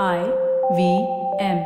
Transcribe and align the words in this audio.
I 0.00 0.20
V 0.72 1.02
M. 1.40 1.58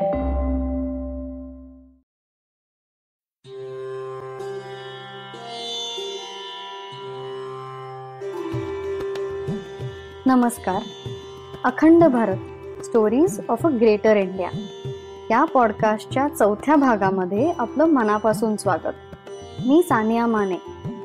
नमस्कार. 10.26 10.82
Akhand 11.64 12.04
Bharat 12.04 12.36
stories 12.84 13.40
of 13.48 13.66
a 13.66 13.68
greater 13.68 14.16
India 14.16 14.50
या 15.30 15.44
पॉडकास्टच्या 15.44 16.28
चौथ्या 16.28 16.76
भागामध्ये 16.76 17.52
आपलं 17.58 17.84
मनापासून 17.84 18.56
स्वागत. 18.56 18.94
मी 19.66 19.82
सानिया 19.82 20.26
माने 20.26 20.56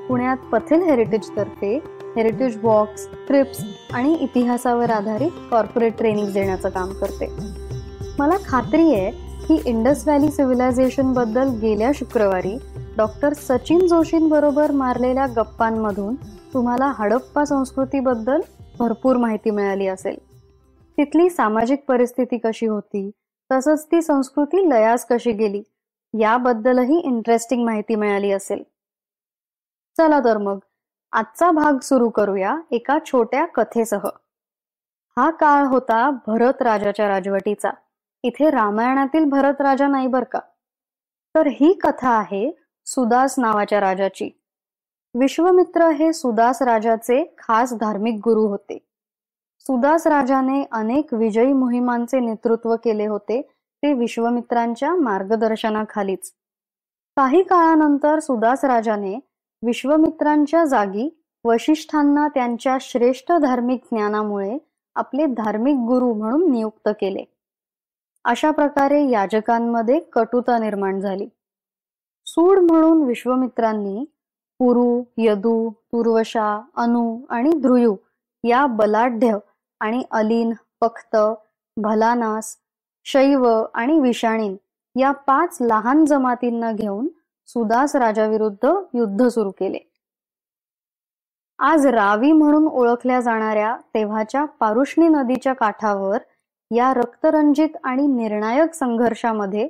पुण्यात 0.08 0.38
पथेल 0.38 0.84
हेरिटेजतर्फे 0.84 1.80
हेरिटेज 2.16 2.64
वॉक्स 2.64 3.08
ट्रिप्स 3.28 3.64
आणि 3.94 4.14
इतिहासावर 4.14 4.90
आधारित 4.90 5.32
कॉर्पोरेट 5.52 5.98
ट्रेनिंग 5.98 6.34
देण्याचं 6.34 6.70
काम 6.70 6.94
करते. 6.94 7.28
मला 8.20 8.38
खात्री 8.46 8.94
आहे 8.94 9.12
की 9.48 9.62
इंडस 9.66 10.04
व्हॅली 10.08 10.32
सिव्हिलायझेशनबद्दल 10.32 11.48
गेल्या 11.62 11.92
शुक्रवारी 11.96 12.58
डॉक्टर 12.98 13.34
सचिन 13.34 13.88
जोशींबरोबर 13.88 14.72
मारलेल्या 14.72 15.28
गप्पांमधून 15.28 16.16
तुम्हाला 16.54 16.94
हडप्पा 16.96 17.46
संस्कृतीबद्दल 17.46 18.42
भरपूर 18.80 19.18
माहिती 19.18 19.52
मिळाली 19.52 19.88
असेल. 19.88 20.16
तिथली 20.98 21.30
सामाजिक 21.30 21.84
परिस्थिती 21.88 22.38
कशी 22.38 22.66
होती? 22.66 23.12
तसंच 23.52 23.86
ती 23.86 24.02
संस्कृती 24.02 24.70
लयास 24.70 25.06
कशी 25.06 25.32
गेली? 25.32 25.64
याबद्दलही 26.20 27.00
इंटरेस्टिंग 27.00 27.66
माहिती 27.66 27.96
मिळाली 27.96 28.32
असेल. 28.32 28.64
चला 29.98 30.20
तर 30.20 30.38
मग 30.38 30.58
आजचा 31.14 31.52
भाग 31.52 31.80
सुरू 31.80 32.10
करूया 32.10 32.58
एका 32.72 32.98
छोट्या 33.06 33.46
कथेसह. 33.46 34.08
हा 35.18 35.32
काळ 35.32 35.66
होता 35.66 36.10
भरत 36.28 36.62
राजाच्या 36.62 37.08
राजवटीचा. 37.08 37.72
इथे 38.24 38.50
रामायणातील 38.50 39.26
भरत 39.26 39.62
राजा 39.62 39.88
नाही 39.88 40.08
बर 40.08 40.24
का? 40.24 40.40
तर 41.36 41.48
ही 41.48 41.74
कथा 41.74 42.10
आहे 42.10 42.52
सुदास 42.86 43.40
नावाच्या 43.40 43.80
राजाची. 43.80 44.30
विश्वमित्र 45.16 45.90
हे 45.90 46.14
सुदास 46.14 46.62
राजाचे 46.62 47.36
खास 47.38 47.74
धार्मिक 47.74 48.16
गुरु 48.16 48.42
होते. 48.42 48.78
सुदास 49.60 50.08
राजाने 50.08 50.64
अनेक 50.72 51.14
विजयी 51.14 51.54
मोहिमांचे 51.54 52.20
नेतृत्व 52.20 52.76
केले 52.76 53.06
होते 53.06 53.42
ते 53.84 53.94
विश्वमित्रांच्या 53.94 54.96
मार्गदर्शनाखालीच. 54.96 56.34
काही 57.18 57.44
काळानंतर 57.44 58.20
सुदास 58.20 58.66
राजाने 58.66 59.20
विश्वमित्रांच्या 59.64 60.66
जागी 60.66 61.10
वशिष्ठांना 61.46 62.28
त्यांच्या 62.28 62.78
श्रेष्ठ 62.82 63.32
धार्मिक 63.32 63.84
ज्ञानामुळे 63.92 64.58
आपले 64.96 65.26
धार्मिक 65.26 65.76
गुरु 65.76 66.14
म्हणून 66.14 66.52
नियुक्त 66.52 66.90
केले. 66.90 67.24
अशा 68.26 68.52
प्रकारे 68.52 69.10
याजकांमध्ये 69.10 70.00
कटुता 70.00 70.58
निर्माण 70.58 71.00
झाली. 71.00 71.28
सूड 72.26 72.60
म्हणून 72.60 73.04
विश्वमित्रांनी 73.04 74.06
पुरु 74.60 75.04
यदू 75.18 75.70
तुर्वशा 75.70 76.62
अनु 76.76 77.20
आणि 77.30 77.50
ध्रुयू 77.50 77.96
या 78.44 78.66
बलाढ्य 78.66 79.38
आणि 79.80 80.04
अलीन 80.12 80.54
पख्त 80.82 81.18
भलानास 81.78 82.58
शैव 83.04 83.64
आणि 83.74 84.00
विषाणीन 84.00 84.56
या 84.96 85.12
पाच 85.12 85.58
लहान 85.62 86.06
जमातींना 86.06 86.72
घेऊन 86.72 87.08
सुदास 87.54 87.96
राजाविरुद्ध 87.96 88.70
युद्ध 88.94 89.28
सुरू 89.28 89.52
केले. 89.52 89.80
आज 91.60 91.88
रावी 91.88 92.32
म्हणून 92.32 92.68
ओळखल्या 92.68 93.20
जाणाऱ्या 93.20 93.78
तेव्हाच्या 93.94 94.46
पारुष्णी 94.46 95.08
नदीच्या 95.08 95.54
काठावर 95.54 96.18
या 96.72 96.94
रक्तरंजित 96.94 97.70
आणि 97.84 98.08
निर्णायक 98.08 98.74
संघर्षामध्ये 98.74 99.70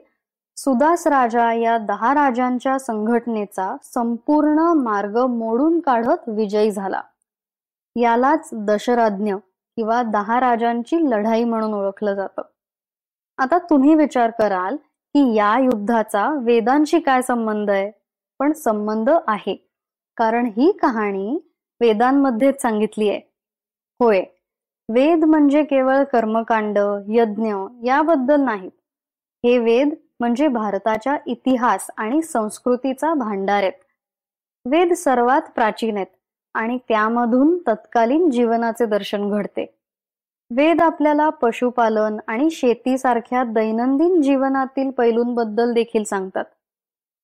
सुदास 0.57 1.07
राजा 1.07 1.53
या 1.53 1.77
दहा 1.77 2.13
राजांच्या 2.13 2.79
संघटनेचा 2.79 3.75
संपूर्ण 3.83 4.59
मार्ग 4.59 5.17
मोडून 5.25 5.79
काढत 5.79 6.29
विजयी 6.29 6.71
झाला. 6.71 7.01
यालाच 7.95 8.49
दशराज्ञ 8.53 9.35
किंवा 9.75 10.03
दहा 10.03 10.39
राजांची 10.39 11.09
लढाई 11.11 11.43
म्हणून 11.43 11.73
ओळखलं 11.73 12.13
जातं. 12.13 12.41
आता 13.37 13.57
तुम्ही 13.57 13.95
विचार 13.95 14.29
कराल 14.29 14.75
की 15.13 15.33
या 15.35 15.59
युद्धाचा 15.59 16.39
वेदांशी 16.43 16.99
काय 16.99 17.21
संबंध 17.21 17.69
आहे? 17.69 17.91
पण 18.39 18.51
संबंध 18.51 19.09
आहे. 19.27 19.67
कारण 20.17 20.45
ही 20.45 20.71
कहाणी 20.71 21.39
वेदांमध्येच 21.81 22.61
सांगितली 22.61 23.09
आहे. 23.09 23.17
होय. 23.99 24.23
वेद 24.89 25.23
म्हणजे 25.23 25.63
केवळ 25.63 26.03
कर्मकांड 26.03 26.79
यज्ञ 27.09 27.53
याबद्दल 27.85 28.41
नाहीत 28.41 28.71
हे 29.45 29.57
वेद 29.57 29.93
म्हणजे 30.19 30.47
भारताच्या 30.47 31.17
इतिहास 31.27 31.87
आणि 31.97 32.21
संस्कृतीचा 32.21 33.13
भांडार 33.13 33.63
आहेत. 33.63 33.73
वेद 34.65 34.93
सर्वात 34.93 35.41
प्राचीन 35.55 35.95
आहेत 35.95 36.07
आणि 36.53 36.77
त्यामधून 36.89 37.57
तत्कालीन 37.57 38.29
जीवनाचे 38.29 38.85
दर्शन 38.85 39.29
घडते. 39.29 39.80
वेद 40.55 40.81
आपल्याला 40.81 41.29
पशुपालन 41.29 42.17
आणि 42.27 42.49
शेतीसारख्या 42.49 43.43
दैनंदिन 43.43 44.21
जीवनातील 44.21 44.89
पैलूंबद्दल 44.91 45.73
देखील 45.73 46.03
सांगतात. 46.03 46.45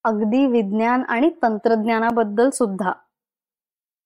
अगदी 0.03 0.45
विज्ञान 0.47 1.03
आणि 1.07 1.29
तंत्रज्ञानाबद्दल 1.43 2.49
सुद्धा. 2.49 2.91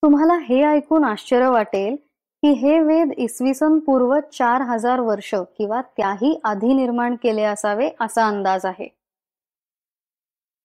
तुम्हाला 0.04 0.38
हे 0.38 0.64
ऐकून 0.64 1.04
आश्चर्य 1.04 1.48
वाटेल 1.48 1.96
की 2.44 2.52
हे 2.52 2.80
वेद 2.80 3.12
इसवी 3.18 3.54
सन 3.54 3.80
पूर्व 3.80 4.20
चार 4.34 4.62
हजार 4.62 5.00
वर्ष 5.00 5.36
किंवा 5.58 5.82
त्याही 5.82 6.40
आधी 6.44 6.74
निर्माण 6.74 7.16
केले 7.16 7.44
असावे 7.44 7.90
असा 8.00 8.28
अंदाज 8.28 8.66
आहे. 8.66 8.88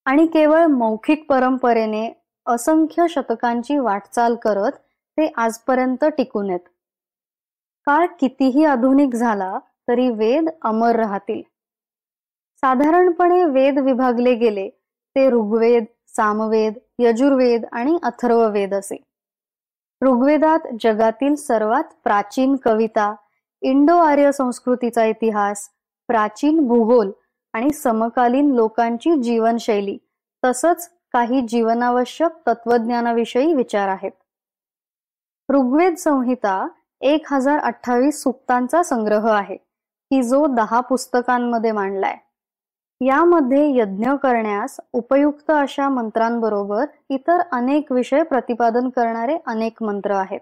आणि 0.07 0.27
केवळ 0.27 0.67
मौखिक 0.67 1.27
परंपरेने 1.29 2.09
असंख्य 2.47 3.07
शतकांची 3.11 3.79
वाटचाल 3.79 4.35
करत 4.35 4.73
ते 5.19 5.33
आजपर्यंत 5.37 6.05
टिकून 6.05 6.51
आहेत. 6.51 6.76
काळ 7.87 8.07
कितीही 8.21 8.65
आधुनिक 8.65 9.15
झाला 9.15 9.59
तरी 9.89 10.09
वेद 10.11 10.49
अमर 10.63 10.97
राहतील. 10.97 11.43
साधारणपणे 12.57 13.45
वेद 13.45 13.79
विभागले 13.79 14.35
गेले 14.35 14.69
ते 15.17 15.29
ऋग्वेद 15.31 15.85
सामवेद 16.09 16.75
यजुर्वेद 16.99 17.65
आणि 17.73 17.99
अथर्ववेद 18.03 18.75
असे. 18.75 18.97
ऋग्वेदात 20.03 20.59
जगातील 20.81 21.35
सर्वात 21.35 21.85
प्राचीन 22.05 22.57
कविता 22.57 23.15
इंडो 23.63 23.97
आर्य 23.97 24.33
संस्कृतीचा 24.33 25.05
इतिहास 25.05 25.69
प्राचीन 26.09 26.67
भूगोल 26.67 27.11
आणि 27.53 27.71
समकालीन 27.71 28.53
लोकांची 28.55 29.23
जीवनशैली 29.23 29.99
तसंच 30.45 30.91
काही 31.13 31.41
जीवनावश्यक 31.41 32.49
तत्वज्ञानाविषयी 32.49 33.55
विचार 33.55 33.89
आहेत. 33.89 34.13
ऋग्वेद 35.49 35.95
संहिता 35.95 36.69
एक 37.01 37.33
हजार 37.33 37.59
अठ्ठावीस 37.59 38.23
सुक्तांचा 38.23 38.83
संग्रह 38.83 39.31
आहे. 39.31 39.57
की 40.11 40.23
जो 40.23 40.47
दहा 40.47 40.81
पुस्तकांमध्ये 40.81 41.73
मांडलाय. 41.73 42.17
यामध्ये 43.01 43.77
यज्ञ 43.77 44.11
करण्यास 44.23 44.77
उपयुक्त 44.93 45.51
अशा 45.51 45.89
मंत्रांबरोबर 45.89 46.87
इतर 47.09 47.41
अनेक 47.53 47.93
विषय 47.93 48.23
प्रतिपादन 48.23 48.89
करणारे 48.89 49.39
अनेक 49.47 49.83
मंत्र 49.83 50.11
आहेत. 50.11 50.41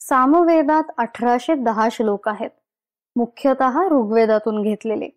सामवेदात 0.00 0.82
अठराशे 0.98 1.54
दहा 1.54 1.88
श्लोक 1.90 2.28
आहेत. 2.28 2.50
मुख्यतः 3.16 3.88
ऋग्वेदातून 3.88 4.62
घेतलेले. 4.62 5.08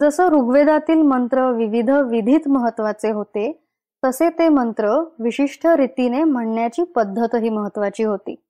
जसं 0.00 0.28
ऋग्वेदातील 0.28 1.02
मंत्र 1.02 1.50
विविध 1.50 1.90
विधीत 1.90 2.48
महत्त्वाचे 2.48 3.10
होते 3.10 3.66
तसे 4.04 4.30
ते 4.30 4.48
मंत्र 4.48 5.04
विशिष्ट 5.18 5.66
रीतीने 5.66 6.24
म्हणण्याची 6.24 6.82
पद्धतही 6.82 7.48
महत्वाची 7.48 8.02
होती. 8.02 8.43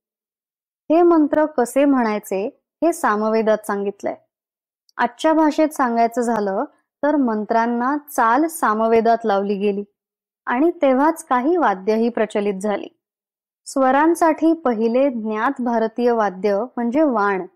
हे 0.90 1.02
मंत्र 1.02 1.46
कसे 1.46 1.84
म्हणायचे 1.84 2.46
हे 2.82 2.92
सामवेदात 2.92 3.66
सांगितलंय. 3.66 4.14
आजच्या 4.96 5.32
भाषेत 5.32 5.68
सांगायचं 5.68 6.20
झालं 6.20 6.64
तर 7.02 7.16
मंत्रांना 7.16 7.96
चाल 7.98 8.46
सामवेदात 8.46 9.18
लावली 9.24 9.54
गेली 9.54 9.84
आणि 10.46 10.70
तेव्हाच 10.82 11.24
काही 11.24 11.56
वाद्यही 11.56 12.08
प्रचलित 12.08 12.54
झाली. 12.54 12.88
स्वरांसाठी 13.66 14.52
पहिले 14.52 15.10
ज्ञात 15.10 15.62
भारतीय 15.62 16.12
वाद्य 16.12 16.64
म्हणजे 16.76 17.02
वाण. 17.02 17.46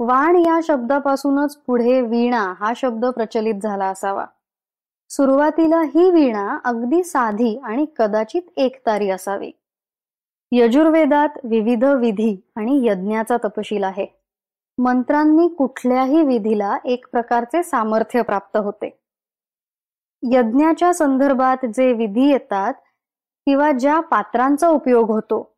वाण 0.00 0.36
या 0.36 0.60
शब्दापासूनच 0.64 1.56
पुढे 1.56 2.00
वीणा 2.00 2.54
हा 2.60 2.72
शब्द 2.76 3.06
प्रचलित 3.06 3.54
झाला 3.62 3.86
असावा. 3.86 4.26
सुरुवातीला 5.10 5.80
ही 5.80 6.10
वीणा 6.10 6.58
अगदी 6.64 7.04
साधी 7.04 7.58
आणि 7.64 7.86
कदाचित 7.96 8.42
एकतारी 8.56 9.10
असावी. 9.10 9.50
यजुर्वेदात 10.52 11.28
विविध 11.44 11.84
विधी 11.84 12.36
आणि 12.56 12.86
यज्ञाचा 12.86 13.36
तपशील 13.36 13.84
आहे. 13.84 14.06
मंत्रांनी 14.78 15.48
कुठल्याही 15.48 16.22
विधीला 16.22 16.78
एक 16.84 17.06
प्रकारचे 17.12 17.62
सामर्थ्य 17.62 18.22
प्राप्त 18.22 18.56
होते. 18.56 18.98
यज्ञाच्या 20.32 20.94
संदर्भात 20.94 21.66
जे 21.66 21.92
विधी 21.92 22.30
येतात 22.30 22.74
किंवा 23.46 23.72
ज्या 23.72 24.00
पात्रांचा 24.00 24.68
उपयोग 24.68 25.10
होतो 25.10 25.56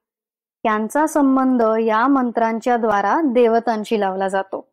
त्यांचा 0.63 1.07
संबंध 1.07 1.63
या 1.81 2.07
मंत्रांच्या 2.07 2.77
द्वारा 2.77 3.21
देवतांशी 3.25 4.01
लावला 4.01 4.29
जातो. 4.29 4.73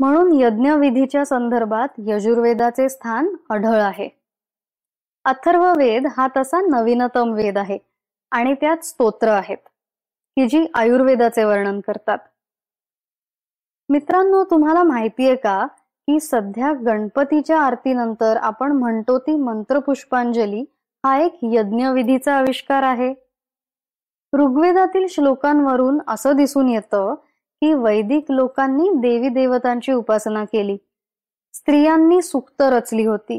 म्हणून 0.00 0.32
यज्ञविधीच्या 0.40 1.24
संदर्भात 1.24 1.88
यजुर्वेदाचे 1.98 2.88
स्थान 2.88 3.36
अढळ 3.50 3.80
आहे. 3.80 4.08
अथर्ववेद 5.24 6.06
हा 6.16 6.28
तसा 6.36 6.60
नवीनतम 6.60 7.32
वेद 7.32 7.58
आहे. 7.58 7.78
आणि 8.30 8.54
त्यात 8.54 8.84
स्तोत्र 8.84 9.28
आहेत 9.28 9.68
की 10.36 10.48
जी 10.48 10.66
आयुर्वेदाचे 10.74 11.44
वर्णन 11.44 11.80
करतात. 11.80 12.18
मित्रांनो 13.88 14.44
तुम्हाला 14.44 14.82
माहितीये 14.82 15.36
का 15.36 15.66
की 16.08 16.20
सध्या 16.20 16.72
गणपतीच्या 16.86 17.60
आरतीनंतर 17.60 18.36
आपण 18.36 18.72
म्हणतो 18.72 19.18
ती 19.18 19.36
मंत्रपुष्पांजली 19.36 20.60
हा 21.06 21.18
एक 21.18 21.38
यज्ञविधीचा 21.42 22.34
आविष्कार 22.34 22.82
आहे. 22.82 23.14
ऋग्वेदातील 24.32 25.06
श्लोकांवरून 25.06 25.98
असं 26.08 26.36
दिसून 26.36 26.68
येतं 26.68 27.14
की 27.62 27.72
वैदिक 27.74 28.30
लोकांनी 28.30 28.90
देवी 28.94 29.28
देवतांची 29.28 29.92
उपासना 29.92 30.44
केली. 30.44 30.76
स्त्रियांनी 31.52 32.22
सुक्त 32.22 32.62
रचली 32.62 33.06
होती 33.06 33.38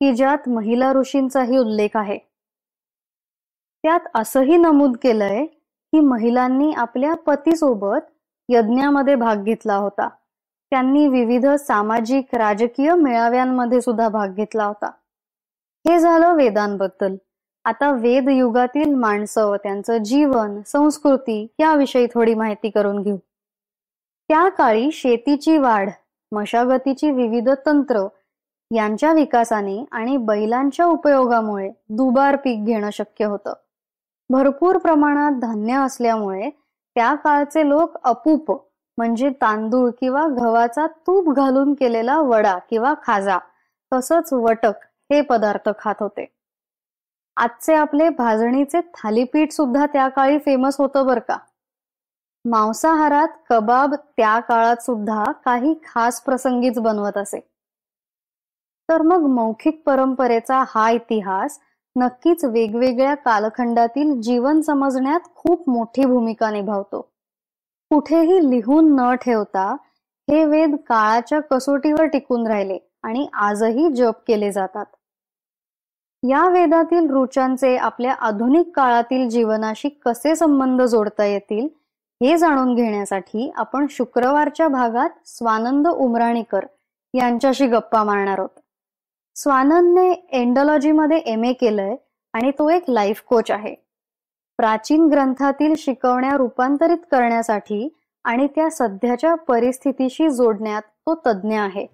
की 0.00 0.14
ज्यात 0.14 0.48
महिला 0.48 0.92
ऋषींचाही 0.92 1.58
उल्लेख 1.58 1.88
आहे. 1.94 2.18
त्यात 3.86 4.00
असंही 4.14 4.56
नमूद 4.56 4.96
केलंय 5.02 5.46
की 5.46 6.00
महिलांनी 6.00 6.72
आपल्या 6.72 7.14
पतीसोबत 7.14 7.98
यज्ञामध्ये 8.48 9.14
भाग 9.14 9.36
घेतला 9.36 9.74
होता. 9.74 10.08
त्यांनी 10.70 11.08
विविध 11.08 11.46
सामाजिक 11.46 12.34
राजकीय 12.34 12.94
मेळाव्यांमध्ये 12.94 13.80
सुद्धा 13.80 14.08
भाग 14.08 14.28
घेतला 14.28 14.64
होता. 14.64 14.86
हे 15.88 15.98
झालं 15.98 16.34
वेदांबद्दल. 16.34 17.14
आता 17.64 17.92
वेद 17.92 18.28
युगातील 18.28 18.94
माणसं 18.94 19.56
त्यांचं 19.62 19.98
जीवन 19.98 20.62
संस्कृती 20.66 21.46
याविषयी 21.58 22.06
थोडी 22.14 22.34
माहिती 22.34 22.70
करून 22.70 23.02
घेऊ. 23.02 23.16
त्या 24.28 24.48
काळी 24.48 24.92
शेतीची 24.92 25.58
वाढ 25.58 25.90
मशागतीची 26.32 27.10
विविध 27.10 27.50
तंत्र 27.66 28.08
यांच्या 28.74 29.12
विकासाने 29.12 29.84
आणि 29.92 30.16
बैलांच्या 30.16 30.86
उपयोगामुळे 30.86 31.70
दुबार 31.88 32.36
पीक 32.36 32.64
घेणं 32.64 32.90
शक्य 32.92 33.24
होतं. 33.24 33.52
भरपूर 34.30 34.78
प्रमाणात 34.78 35.32
धान्य 35.32 35.74
असल्यामुळे 35.74 36.50
त्या 36.96 37.14
काळचे 37.14 37.68
लोक 37.68 37.96
अपूप 38.04 38.50
म्हणजे 38.98 39.30
तांदूळ 39.30 39.90
किंवा 40.00 40.26
गव्हाचा 40.26 40.86
तूप 40.86 41.34
घालून 41.36 41.74
केलेला 41.74 42.18
वडा 42.18 42.58
किंवा 42.70 42.94
खाजा 43.02 43.38
तसंच 43.92 44.32
वटक 44.32 44.84
हे 45.12 45.20
पदार्थ 45.20 45.68
खात 45.78 45.94
होते. 46.00 46.26
आजचे 47.36 47.74
आपले 47.74 48.08
भाजणीचे 48.08 48.80
थालीपीठ 48.80 49.52
सुद्धा 49.52 49.86
त्या 49.86 50.08
काळी 50.08 50.38
फेमस 50.38 50.76
होतं 50.78 51.06
बर 51.06 51.18
का. 51.18 51.36
मांसाहारात 52.44 53.28
कबाब 53.50 53.94
त्या 53.94 54.38
काळात 54.40 54.76
सुद्धा 54.76 55.24
काही 55.44 55.74
खास 55.84 56.20
प्रसंगीच 56.20 56.78
बनवत 56.78 57.16
असे. 57.16 57.40
तर 58.88 59.02
मग 59.02 59.26
मौखिक 59.26 59.82
परंपरेचा 59.86 60.64
हा 60.68 60.90
इतिहास 60.90 61.58
नक्कीच 61.96 62.44
वेगवेगळ्या 62.44 63.14
कालखंडातील 63.14 64.20
जीवन 64.20 64.60
समजण्यात 64.60 65.20
खूप 65.34 65.68
मोठी 65.70 66.04
भूमिका 66.04 66.50
निभावतो. 66.50 67.00
कुठेही 67.90 68.50
लिहून 68.50 68.94
न 68.94 69.14
ठेवता 69.14 69.76
हे 70.28 70.44
वेद 70.44 70.74
काळाच्या 70.88 71.40
कसोटीवर 71.40 72.04
टिकून 72.04 72.46
राहिले 72.46 72.78
आणि 73.02 73.26
आजही 73.32 73.88
जप 73.92 74.22
केले 74.26 74.52
जातात. 74.52 74.84
या 76.22 76.48
वेदातील 76.48 77.10
रुचांचे 77.10 77.76
आपल्या 77.76 78.12
आधुनिक 78.12 78.70
काळातील 78.76 79.28
जीवनाशी 79.28 79.88
कसे 79.88 80.36
संबंध 80.36 80.82
जोडता 80.82 81.24
येतील 81.24 81.68
हे 82.20 82.36
जाणून 82.38 82.74
घेण्यासाठी 82.74 83.50
आपण 83.56 83.86
शुक्रवारच्या 83.90 84.68
भागात 84.68 85.10
स्वानंद 85.26 85.88
उमराणीकर 85.88 86.66
यांच्याशी 87.14 87.66
गप्पा 87.66 88.04
मारणार 88.04 88.38
आहोत. 88.38 88.60
स्वानंदने 89.36 90.12
एंडॉलॉजीमध्ये 90.32 91.16
एम 91.16 91.44
ए 91.44 91.52
केलंय 91.52 91.94
आणि 92.32 92.50
तो 92.50 92.68
एक 92.70 92.84
लाईफ 92.88 93.22
कोच 93.26 93.50
आहे. 93.50 93.74
प्राचीन 94.58 95.06
ग्रंथातील 95.06 95.74
शिकवण्या 95.78 96.36
रूपांतरित 96.36 96.96
करण्यासाठी 97.10 97.88
आणि 98.24 98.46
त्या 98.46 98.70
सध्याच्या 98.70 99.34
परिस्थितीशी 99.34 100.28
जोडण्यात 100.30 100.82
तो 100.82 101.14
तज्ज्ञ 101.26 101.58
आहे. 101.58 101.86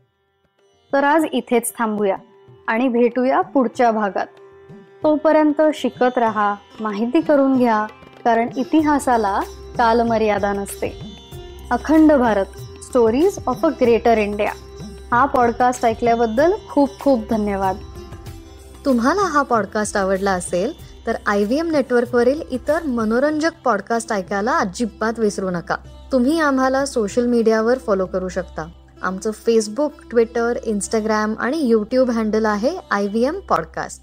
तर 0.92 1.04
आज 1.04 1.24
इथेच 1.32 1.72
थांबूया 1.78 2.16
आणि 2.68 2.88
भेटूया 2.88 3.40
पुढच्या 3.40 3.90
भागात. 3.90 4.26
तोपर्यंत 5.02 5.62
शिकत 5.74 6.18
राहा 6.18 6.54
माहिती 6.80 7.20
करून 7.20 7.58
घ्या 7.58 7.86
कारण 8.24 8.48
इतिहासाला 8.56 9.40
कालमर्यादा 9.78 10.52
नसते. 10.52 10.92
Akhand 11.70 12.12
Bharat 12.12 12.58
stories 12.82 13.38
of 13.46 13.66
a 13.66 13.68
greater 13.80 14.18
India 14.18 14.52
हा 15.12 15.24
पॉडकास्ट 15.24 15.84
ऐकल्याबद्दल 15.84 16.52
खूप 16.70 17.00
खूप 17.00 17.20
धन्यवाद. 17.30 17.76
तुम्हाला 18.84 19.20
हा 19.20 19.42
पॉडकास्ट 19.42 19.96
आवडला 19.96 20.30
असेल 20.30 20.72
तर 21.06 21.16
आय 21.26 21.44
व्ही 21.44 21.58
एम 21.58 21.70
नेटवर्कवरील 21.70 22.42
इतर 22.50 22.82
मनोरंजक 22.82 23.50
पॉडकास्ट 23.64 24.12
ऐकायला 24.12 24.58
अजिबात 24.58 25.18
विसरू 25.18 25.50
नका. 25.50 25.76
तुम्ही 26.12 26.40
आम्हाला 26.40 26.86
सोशल 26.86 27.26
मीडियावर 27.26 27.78
फॉलो 27.78 28.06
करू 28.06 28.28
शकता. 28.28 28.66
आमचं 29.02 29.30
फेसबुक 29.30 29.92
ट्विटर 30.10 30.52
इंस्टाग्राम 30.64 31.34
आणि 31.40 31.58
यूट्यूब 31.58 32.10
हँडल 32.10 32.44
आहे 32.44 32.76
आय 32.90 33.06
व्ही 33.06 33.24
एम 33.24 33.40
पॉडकास्ट 33.48 34.02